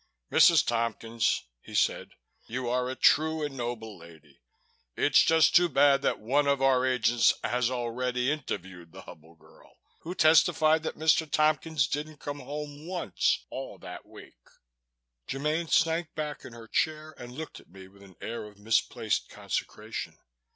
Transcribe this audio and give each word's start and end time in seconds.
"Mrs. 0.31 0.65
Tompkins," 0.65 1.43
he 1.61 1.75
said, 1.75 2.13
"you 2.47 2.67
are 2.67 2.89
a 2.89 2.95
true 2.95 3.43
and 3.45 3.55
noble 3.55 3.95
lady. 3.95 4.39
It's 4.95 5.21
just 5.21 5.55
too 5.55 5.69
bad 5.69 6.01
that 6.01 6.17
one 6.17 6.47
of 6.47 6.59
our 6.59 6.87
agents 6.87 7.35
has 7.43 7.69
already 7.69 8.31
interviewed 8.31 8.93
the 8.93 9.03
Hubble 9.03 9.35
girl, 9.35 9.77
who 9.99 10.15
testified 10.15 10.81
that 10.81 10.97
Mr. 10.97 11.29
Tompkins 11.29 11.87
didn't 11.87 12.17
come 12.17 12.39
home 12.39 12.87
once 12.87 13.45
all 13.51 13.77
that 13.77 14.07
week." 14.07 14.39
Germaine 15.31 15.67
sank 15.67 16.15
back 16.15 16.45
in 16.45 16.53
her 16.53 16.67
chair 16.67 17.13
and 17.19 17.33
looked 17.35 17.59
at 17.59 17.69
me 17.69 17.87
with 17.87 18.01
an 18.01 18.15
air 18.21 18.45
of 18.45 18.57
misplaced 18.57 19.29
consecration. 19.29 20.17